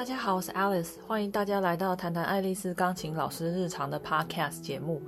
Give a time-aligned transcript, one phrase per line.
[0.00, 5.02] 大家好，我是 Alice，欢迎大家来到谈谈爱丽丝钢琴老师日常的 Podcast 节目。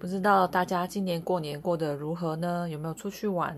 [0.00, 2.68] 不知道大家今年过年过得如何呢？
[2.68, 3.56] 有没有出去玩？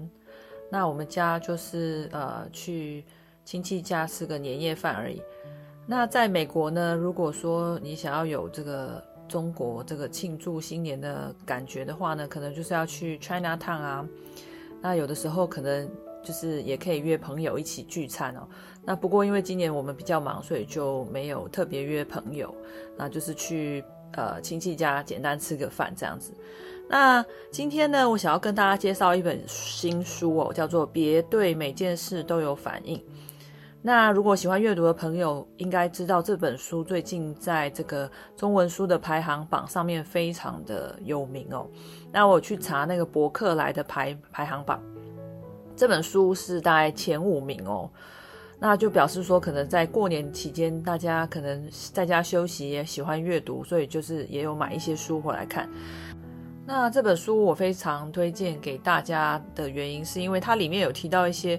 [0.71, 3.03] 那我们家就是呃去
[3.47, 5.23] 亲戚家吃个年夜饭而已。
[5.87, 14.07] 那在美国呢，如果说你想要有这个中国这个庆祝新年的感觉的话呢，可能就是要去 Chinatown 啊。
[14.83, 15.91] 那有的时候可能。
[16.23, 18.47] 就是也可以约朋友一起聚餐哦。
[18.85, 22.55] 那不过因为今年我们比较忙，所以就没有特别约朋友。
[22.97, 26.33] 那就是去呃亲戚家简单吃个饭这样子。
[26.89, 32.97] 那今天呢，我想要跟大家介绍一本新书哦，叫做《别对每件事都有反应》。
[33.83, 41.67] 那如果喜欢阅读的朋友，应该知道这本书最近在这个中文书的排行榜上面非常的有名哦。
[42.11, 44.83] 那我去查那个博客来的排排行榜。
[45.79, 47.89] 这本书是大概前五名哦，
[48.59, 55.71] 那就表示说，可能在过年期间，大家可能在家休息，也喜欢阅读，所以就是也有买一些书回来看。
[56.71, 61.59] 那这本书我非常推荐给大家的原因，是因为它里面有提到一些，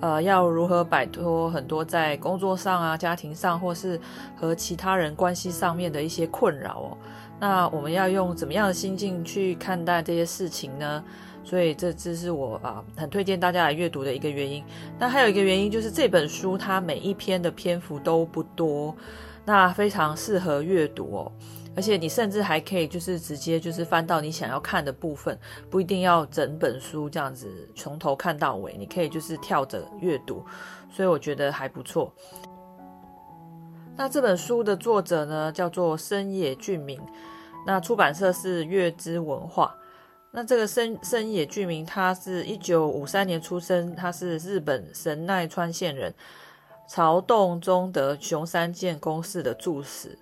[0.00, 3.98] 呃，要如何摆脱很多在工作上啊、家庭上，或是
[4.36, 6.98] 和其他人关系上面的一些困扰哦。
[7.40, 11.02] 那我们要用怎么样的心境去看待这些事情呢？
[11.42, 14.62] 所以这这是我啊很推荐大家来阅读的一个原因。
[14.98, 18.94] 那还有一个原因就是这本书它每一篇的篇幅都不多，
[19.46, 21.32] 那非常适合阅读哦。
[21.80, 25.38] 而且你甚至还可以就是直接就是翻到你想要看的部分，
[25.70, 30.44] 不一定要整本书这样子从头看到尾，你可以就是跳着阅读。
[30.90, 32.12] 所以我觉得还不错。
[33.96, 37.00] 那这本书的作者呢叫做深野俊明，
[37.66, 39.74] 那出版社是月之文化。
[40.32, 46.14] 那这个深深野俊明，他是一九五三年出生，他是日本神奈川县人，
[46.86, 50.18] 曹洞中德熊山建公室的住持，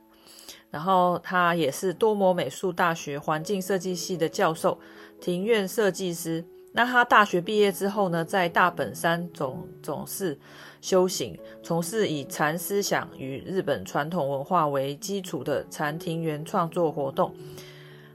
[0.71, 4.79] 然后他也是多摩美术大学环境设计系的教授，
[5.21, 6.45] 庭院设计师。
[6.73, 10.39] 那他大学毕业之后呢，在大本山总总寺
[10.81, 17.35] 修行，从事以禅思想与日本传统文化为基础的禅庭园创作活动。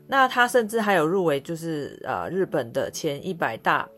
[0.05, 3.89] 那他甚至还有入围，就是呃日本的前一百大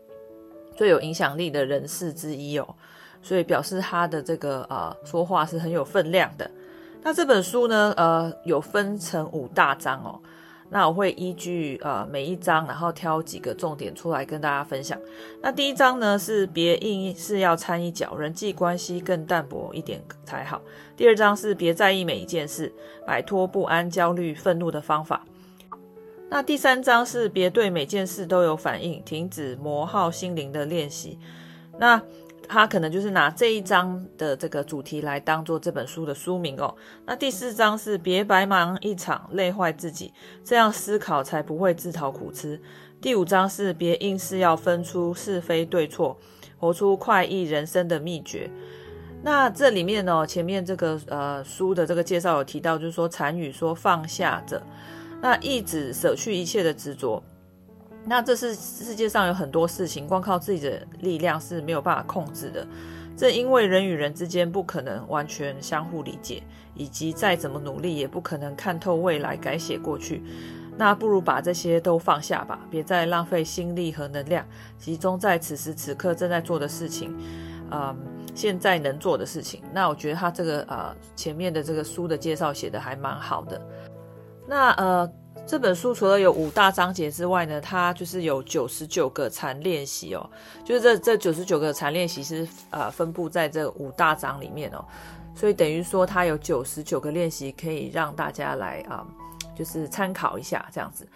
[0.74, 2.74] 最有影响力的人士之一哦，
[3.20, 6.50] 所以表示他的这个呃说话是很有分量的。
[7.06, 10.18] 那这本书呢，呃有分成五大章哦，
[10.70, 14.98] 那我会依据呃每一章，然后挑几个重点出来跟大家分享。
[15.40, 20.60] 那第一章呢是别硬是要掺一脚，人际关系更淡薄一点才好。
[20.96, 22.74] 第二章是别在意每一件事，
[23.06, 25.24] 摆脱不安、焦虑、愤怒的方法。
[26.28, 31.20] 那第三章是别对每件事都有反应，停止磨耗心灵的练习。
[31.78, 32.02] 那
[32.48, 36.74] 他可能就是拿这一章的这个主题来当做这本书的书名哦。
[37.04, 40.12] 那第四章是别白忙一场，累坏自己，
[40.44, 42.60] 这样思考才不会自讨苦吃。
[43.00, 46.18] 第五章是别硬是要分出是非对错，
[46.58, 48.50] 活出快意人生的秘诀。
[49.22, 54.62] 那这里面呢，前面这个呃书的这个介绍有提到，就是说禅语说放下者。
[55.20, 57.22] 那意指舍去一切的执着，
[58.08, 62.66] 那这是世界上有很多事情，光靠自己的力量是没有办法控制的。
[63.16, 66.42] 正因为人与人之间不可能完全相互理解，
[66.74, 70.22] 以及再怎么努力也不可能看透未来、改写过去，
[70.76, 74.46] 那不如把这些都放下吧，别再浪费心力和能量，
[74.78, 77.16] 集中在此时此刻正在做的事情，
[77.70, 77.96] 嗯，
[78.34, 79.62] 现在能做的事情。
[79.72, 83.60] 那我觉得他这个呃前面的这个书的介绍写得还蛮好的。
[84.46, 85.10] 那呃，
[85.46, 90.28] 这本书除了有五大章节之外呢，它就是有九十九个禅练习哦，
[90.64, 94.84] 就是这这九十九个禅练习是呃分布在这五大章里面哦，
[95.36, 99.06] 所以等于说它有九十九个练习可以让大家来啊、
[99.56, 101.06] 就是参考一下这样子。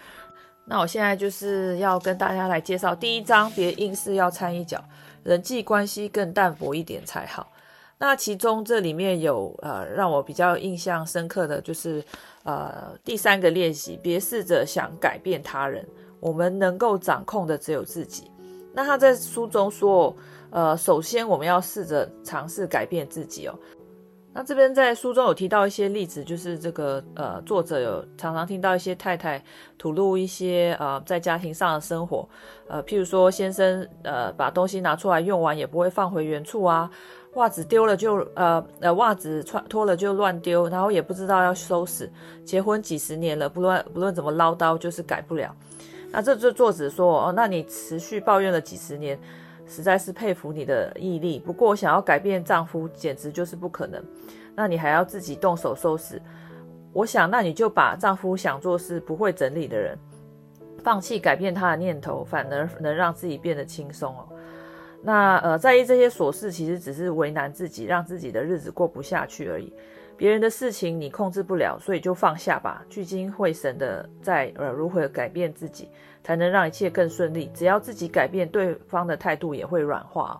[0.64, 4.80] 那我现在就是要跟大家来介绍第一章，别硬是要掺一脚，
[5.24, 7.50] 人际关系更淡薄一点才好。
[7.98, 12.03] 那其中这里面有呃让我比较印象深刻的就是
[12.50, 15.86] 呃第三个练习，别试着想改变他人，
[16.18, 18.30] 我们能够掌控的只有自己。
[18.72, 20.14] 那他在书中说，
[20.50, 23.54] 呃，首先我们要试着尝试改变自己哦。
[24.32, 29.42] 那这边在书中有提到一些例子，就是这个呃作者有常常听到一些太太
[29.77, 32.28] 吐露一些呃在家庭上的生活，
[32.68, 36.91] 呃譬如说先生呃把东西拿出来用完也不会放回原处啊。
[37.34, 42.10] 袜子丢了就呃呃袜子穿脱了就乱丢，然后也不知道要收拾。
[42.44, 45.54] 结婚几十年了，不论不论怎么唠叨，就是改不了。
[46.10, 49.16] 那这这作者说哦，那你持续抱怨了几十年，
[49.71, 51.39] 实在是佩服你的毅力。
[51.39, 54.05] 不过我想要改变丈夫，简直就是不可能。
[54.57, 56.21] 那你还要自己动手收拾。
[56.93, 59.97] 我想，那你就把丈夫想做是不会整理的人，
[60.83, 64.28] 放弃改变他的念头，反而能让自己变得轻松哦。
[65.01, 69.72] 那呃，在意这些琐事，其实只是为难自己，让自己的日子过不下去而已。
[70.21, 75.89] 别人的事情你控制不了，所以就放下吧，聚精会神的在呃如何改变自己，
[76.22, 77.51] 才能让一切更顺利。
[77.55, 80.39] 只要自己改变，对方的态度也会软化。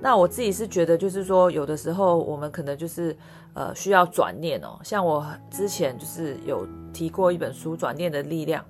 [0.00, 3.16] 那我自己是觉得，就是说，有的时候我们可能就是。
[3.54, 4.78] 呃，需要转念哦。
[4.84, 8.62] 像我之前就是有提过一本书《转念的力量》。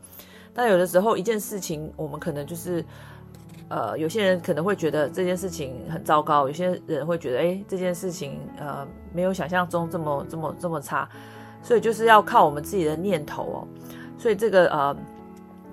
[0.54, 2.82] 那有的时候一件事情，我们可能就是，
[3.68, 11.08] 呃，有些人可能会觉得这件事情很糟糕，有些人会觉得，哎，这件事情呃没有想象中这么这么这么差。
[11.62, 13.68] 所以就是要靠我们自己的念头哦。
[14.16, 14.96] 所以这个呃，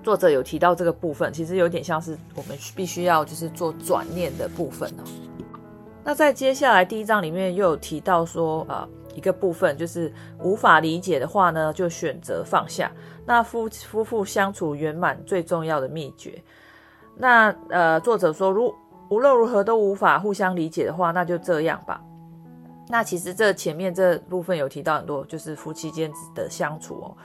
[0.02, 5.04] 作者有提到这个部分，其实有点像是我们必须要就是做转念的部分哦。
[6.04, 8.88] 那在接下来第一章里面又有提到说，呃。
[9.16, 10.12] 一个部分就是
[10.42, 12.92] 无法理解的话呢，就选择放下。
[13.24, 16.38] 那夫夫妇相处圆满最重要的秘诀。
[17.16, 18.74] 那呃，作者说，如
[19.08, 22.02] 无论如何都无法互相理解的话，那就这样吧。
[22.88, 27.16] 那其实这前面这部分有提到很多，就是夫妻间的相处哦。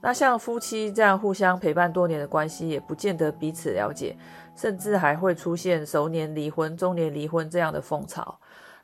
[0.00, 4.16] 那像夫妻这样互相陪伴多年的关系，也不见得彼此了解，
[4.54, 8.38] 甚至还会出现熟年离婚、中年离婚这样的风潮。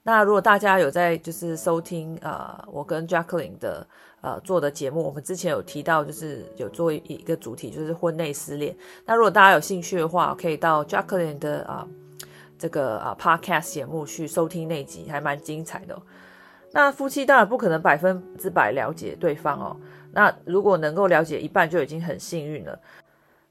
[0.04, 3.86] 那如果大家有在就是收听呃我跟 Jacqueline 的
[4.22, 8.74] 呃做的节目，我们之前有提到就是有做一个主题就是婚内失恋。
[9.04, 12.26] 那如果大家有兴趣的话，可以到 Jacqueline 的啊、呃、
[12.58, 16.02] 这个啊、Podcast 节目去收听那集，还蛮精彩的哦。
[16.72, 19.76] 那夫妻当然不可能百分之百了解对方哦。
[20.10, 22.78] 那如果能够了解一半就已经很幸运了。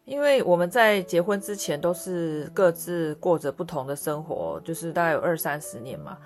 [0.03, 6.17] 因为我们在结婚之前都是各自过着不同的生活，就是大概有二三十年嘛，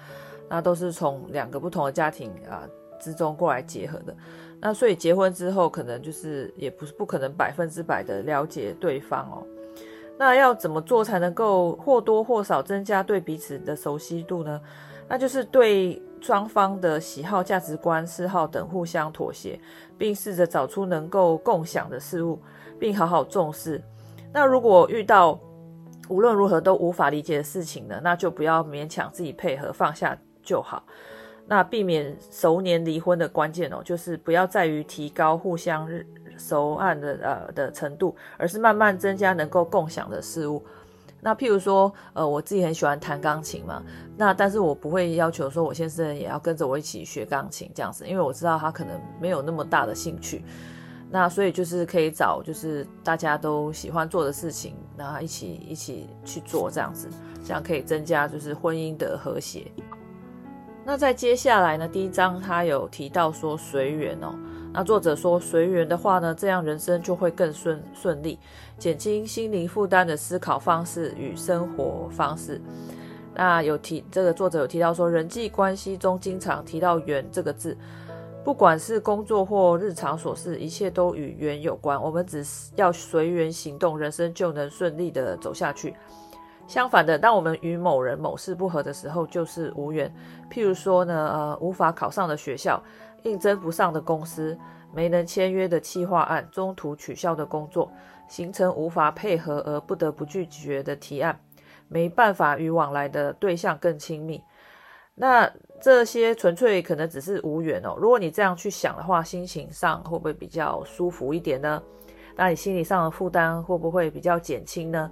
[0.49, 2.63] 那都是从两个不同的家庭啊
[3.05, 4.15] 之中过来结合的，
[4.59, 9.45] 那所以结婚之后可能就是也不是不可能百分之百的了解对方哦。
[10.17, 14.59] 那要怎么做才能够或多或少增加对彼此的熟悉度呢？
[15.07, 19.59] 那就是对双方的喜好、价值观、嗜好等互相妥协，
[19.97, 22.41] 并试着找出能够共享的事物。
[22.77, 23.81] 并好好重视。
[24.33, 25.39] 那如果遇到
[26.09, 28.01] 无论如何都无法理解的事情呢？
[28.03, 30.83] 那就不要勉强自己配合，放下就好。
[31.47, 35.87] 那避免熟年离婚的关键哦，就是不要在于提高互相
[36.37, 40.65] 熟案的呃的程度，而是慢慢增加能够共享的事物。
[41.21, 43.81] 那譬如说，呃，我自己很喜欢弹钢琴嘛，
[44.15, 50.43] 那但是我不会要求说我先生也要跟着我一起学钢琴这样子，因为我知道他可能没有那么大的兴趣。
[51.09, 57.07] 那所以就是可以找就是大家都喜欢做的事情，然后一起一起去做这样子，
[57.43, 59.71] 这样可以增加就是婚姻的和谐。
[60.87, 64.35] 那在接下来呢，第一章他有提到说随缘哦。
[64.71, 68.37] 那作者说随缘的话呢，这样人生就会更顺顺利，
[68.77, 72.61] 减轻心灵负担的思考方式与生活方式。
[73.33, 77.75] 那有提这个作者有提到说，人际关系中经常提到缘这个字。
[78.43, 81.99] 不管是工作或日常琐事，一切都与缘有关。
[81.99, 82.45] 我们只
[82.75, 85.95] 要随缘行动，人生就能顺利的走下去。
[86.67, 90.11] 相反的，当我们与某人某事不合的时候，就是无缘。
[90.49, 92.81] 譬如说呢，呃，无法考上的学校，
[93.23, 94.57] 应征不上的公司，
[94.93, 97.91] 没能签约的企划案，中途取消的工作，
[98.27, 101.39] 行程无法配合而不得不拒绝的提案，
[101.87, 104.43] 没办法与往来的对象更亲密。
[105.13, 107.95] 那这些纯粹可能只是无缘哦。
[107.97, 111.81] 如果你这样去想的话，心情上会不会比较舒服一点呢？
[112.35, 115.09] 那你心理上的负担会不会比较减轻呢？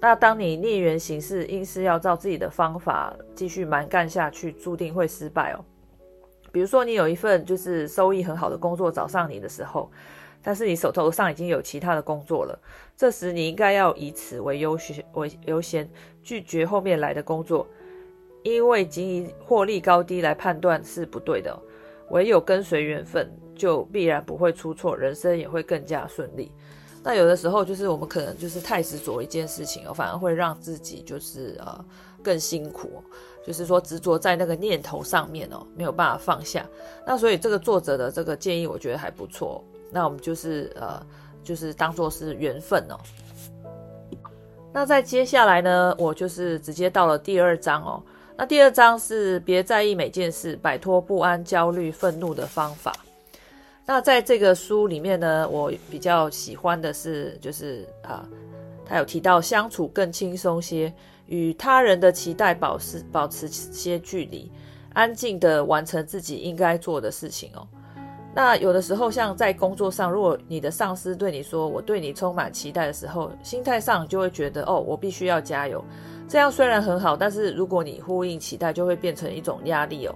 [0.00, 5.64] 那当你逆缘行事，硬是要照自己的方法继续蛮干下去，注定会失败哦。
[6.52, 9.90] 比如说，你有一份就是收益很好的工作找上你的时候，
[10.42, 12.58] 但是你手头上已经有其他的工作了，
[12.96, 15.88] 这时你应该要以此为优先为优先，
[16.22, 17.66] 拒绝后面来的工作。
[18.42, 21.58] 因为仅以获利高低来判断是不对的，
[22.10, 26.52] 唯有跟随缘分，就必然不会出错，人生也会更加顺利。
[27.04, 31.84] 那有的时候就是我们可能就是太执着一件事情哦，反而会让自己就是呃
[32.22, 33.04] 更辛苦，
[33.46, 36.66] 就是说执着在那个念头上面哦，没有办法放下。
[37.06, 39.62] 那所以这个作者的这个建议我觉得还不错。
[39.90, 41.00] 那我们就是呃
[41.44, 42.98] 就是当做是缘分哦。
[44.72, 48.02] 那在接下来呢，我就是直接到了第二章哦。
[48.34, 52.92] 那第二章是别在意每件事，摆脱不安、焦虑、愤怒的方法。
[53.86, 58.26] 那在这个书里面呢，我比较喜欢的是，就是啊，
[58.86, 60.92] 他有提到相处更轻松些，
[61.26, 64.50] 与他人的期待保持保持些距离，
[64.94, 67.66] 安静的完成自己应该做的事情哦。
[68.34, 75.84] 那有的时候，像在工作上，如果你的上司对你说“我对你充满期待”的时候，心态上就会觉得哦，我必须要加油。
[76.26, 80.14] 这样虽然很好，但是如果你呼应期待，就会变成一种压力哦，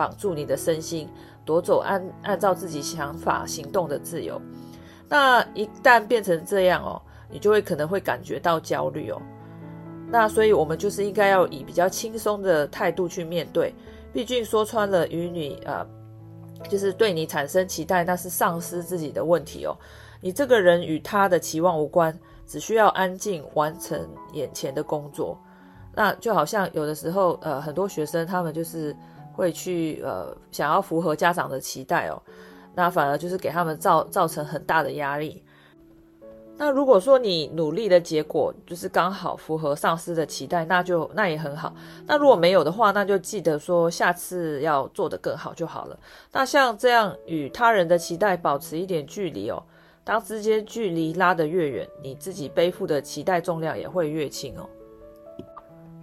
[0.00, 1.06] 绑住你的身心，
[1.44, 4.40] 夺走按按照自己想法行动的自由。
[5.10, 9.20] 那一旦变成这样哦，你就会可能会感觉到焦虑哦。
[10.10, 13.74] 那所以我们就是应该要以比较轻松的态度去面对，
[14.10, 15.60] 毕竟说穿了，与你。
[15.66, 15.86] 呃
[16.68, 19.74] 就是对你产生期待，那是上司自己的问题哦。
[20.20, 22.14] 你这个人与他的期望无关，
[22.46, 25.38] 只需要安静完成眼前的工作。
[25.94, 28.94] 那就好像有的时候，呃，很多学生他们就是
[29.40, 32.20] 会去呃想要符合家长的期待哦，
[32.74, 35.42] 那反而就是给他们造造成很大的压力。
[36.58, 41.74] 那如果说你努力的结果就是刚好符合上司的期待，那就那也很好。
[42.06, 45.98] 那如果没有的话，那就记得说下次要做得更好就好了。
[46.32, 49.62] 那像这样与他人的期待保持一点距离哦，
[50.04, 54.68] 当之间距离拉得越远，你自己背负的期待重量也会越轻哦。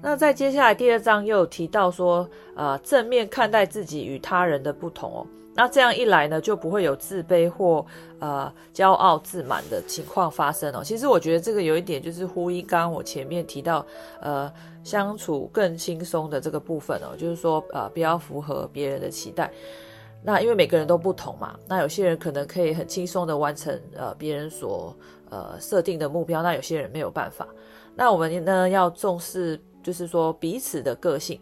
[0.09, 5.27] 那在接下来第二章又有提到说，呃，正面看待自己与他人的不同哦。
[5.53, 7.85] 那这样一来呢，就不会有自卑或
[8.19, 10.81] 呃骄傲自满的情况发生哦。
[10.81, 13.85] 其实我觉得这个有一点就是呼应刚刚我前面提到
[14.21, 14.49] 呃
[14.81, 19.51] 相处更轻松的这个部分哦，就是说呃不要符合别人的期待。
[20.23, 24.95] 那因为每个人都不同嘛，那有些人可能可以很轻松的完成呃别人所
[25.29, 27.45] 呃设定的目标，那有些人没有办法。
[27.99, 31.39] 那我们呢要重视，就是说彼此的个性。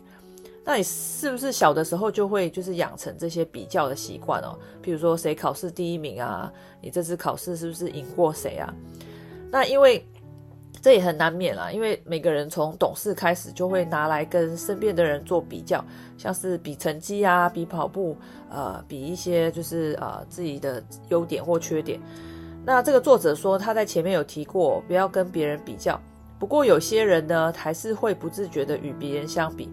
[0.63, 4.55] 那你是不是小的时候就会就是养成这些比较的习惯哦？
[4.83, 6.53] 譬如说谁考试第一名啊？
[6.79, 8.71] 你这次考试是不是赢过谁啊？
[9.49, 10.07] 那因为
[10.79, 15.83] 这也很难免啦，因为每个人从懂事开始就会拿来跟身边的人做比较，
[16.19, 18.15] 像是比成绩啊，比跑步，
[18.51, 21.99] 呃，比一些就是呃自己的优点或缺点。
[22.63, 25.99] 那这个作者说他在前面有提过，不要跟别人比较。
[26.37, 29.69] 不过有些人呢，还是会不自觉的与别人相比。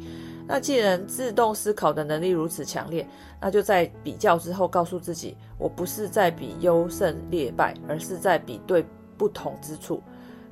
[0.47, 3.07] 那既然自动思考的能力如此强烈，
[3.41, 8.85] 那就在比较之后告诉自己，我不是在比优胜劣败，而是在比对
[9.17, 10.03] 不同之处。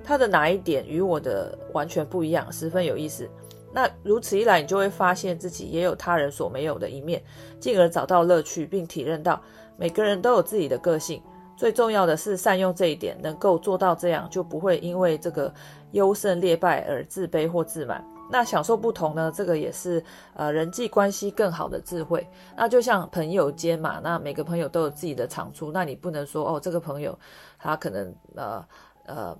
[0.02, 3.29] 他的哪一点与我的完全不一样，十分有意思。
[3.73, 7.23] 那如此一来，你就会发现自己也有他人所没有的一面，
[7.59, 9.40] 进而找到乐趣，并体认到
[9.76, 11.23] 每个人都有自己的个性。
[11.61, 15.52] 最重要的是善用这一点，能够做到这样，就不会因为这个
[15.93, 18.02] 优胜劣败而自卑或自满。
[18.31, 19.31] 那享受不同呢？
[19.37, 20.02] 这个也是
[20.33, 22.26] 呃人际关系更好的智慧。
[22.57, 27.19] 那就像朋友间嘛，那每个朋友都有自己的长处，那你不能说哦，这个朋友
[27.59, 28.64] 他可能呃
[29.05, 29.38] 呃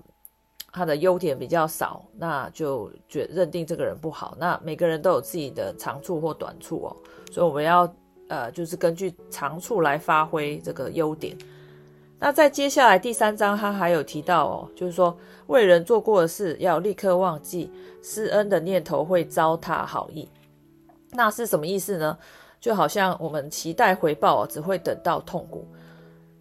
[0.71, 4.37] 他的优点比较少，那就觉认定这个人不好。
[4.39, 6.95] 那每个人都有自己的长处或短处哦，
[7.31, 7.91] 所以我们要
[8.27, 11.35] 呃就是根据长处来发挥这个优点。
[12.23, 17.71] 那在接下来第三章，他还有提到哦，就是说为人做过的事要立刻忘记，
[18.03, 20.29] 施恩的念头会糟蹋好意。
[21.13, 22.15] 那是什么意思呢？
[22.59, 25.67] 就好像我们期待回报哦，只会等到痛苦。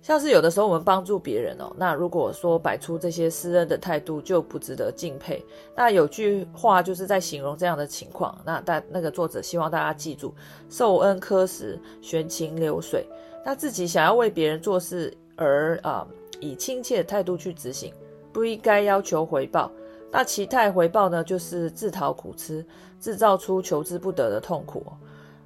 [0.02, 5.42] 像是有的时候我们帮助别人哦，那如果说摆出这些施恩的态度，就不值得敬佩。
[5.74, 8.38] 那有句话就是在形容这样的情况。
[8.44, 10.34] 那但那个作者希望大家记住：
[10.68, 13.06] 受恩科时，悬情流水。
[13.42, 15.16] 那自己想要为别人做事。
[15.40, 16.06] 而啊、
[16.38, 17.94] 以亲切的态度去执行，
[18.30, 19.72] 不应该要求回报。
[20.12, 22.64] 那期待回报呢，就是自讨苦吃，
[23.00, 24.84] 制造出求之不得的痛苦。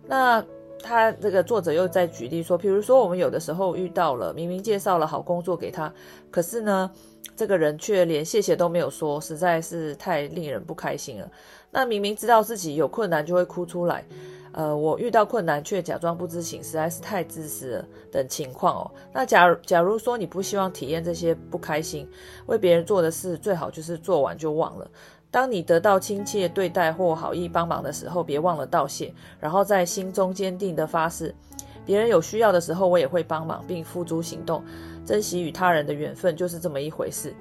[0.06, 0.44] 那
[0.82, 5.92] 他这个作者又在举例说，比如说我们有的时候遇到了，明明介绍了好工作给他，
[6.30, 6.90] 可是呢，
[7.36, 11.30] 这个人却连谢谢都没有说，实在是太令人不开心了。
[11.70, 14.04] 那明明知道自己有困难就会哭出来。
[14.56, 18.90] 呃，我遇到困难却假装不知情，实在是太自私了等情况哦。
[19.12, 22.08] 那假假如说你不希望体验这些不开心，
[22.46, 24.88] 为别人做的事最好就是做完就忘了。
[25.28, 31.34] 当你得到亲切对待或好意帮忙的时候，别忘了道谢，然后在心中坚定的发誓，
[31.84, 34.62] 别人有需要的时候我也会帮忙并付诸行动，
[35.04, 37.34] 珍惜与他人的缘分就是这么一回事。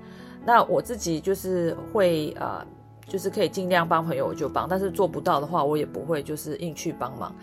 [0.43, 2.65] 那我自己就是会啊。
[2.65, 2.67] 呃
[3.07, 7.33] 就是可以尽量帮朋友我就帮，但是做不到的话，我也不会就是硬去帮忙。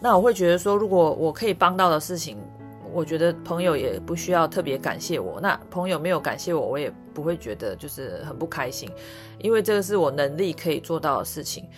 [0.00, 2.38] 那我会觉得说，如果我可以帮到的事情，
[2.92, 5.40] 我觉得朋友也不需要特别感谢我。
[5.40, 8.90] 那朋友没有感谢我，我也不会觉得就是很不开心，
[9.38, 11.68] 因为这个是我能力可以做到的事情。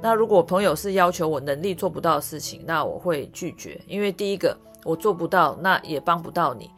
[0.00, 6.70] 那如果朋友是要求我能力做不到的事情，那我会拒绝，因为第一个我做不到，那也帮不到你，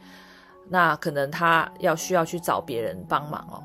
[0.68, 3.62] 那可能他要需要去找别人帮忙哦。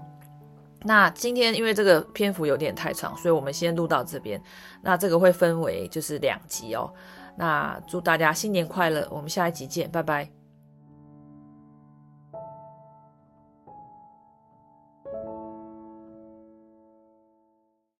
[0.86, 4.40] 那今天因为这个篇幅有点太长，所以我们先录到这边。
[4.82, 6.94] 那这个会分为就是两集哦。
[7.38, 10.35] 那祝大家新年快乐，我们下一集见，拜拜。